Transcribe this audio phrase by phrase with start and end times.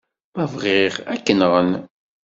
[0.35, 1.71] Ma bɣiɣ, ad k-nɣen.